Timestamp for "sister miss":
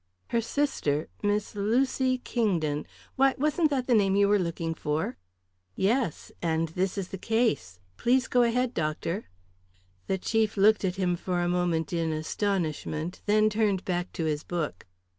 0.41-1.53